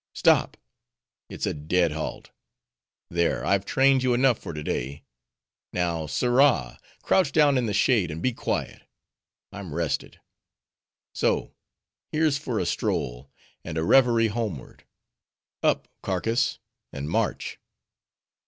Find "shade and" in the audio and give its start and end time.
7.73-8.19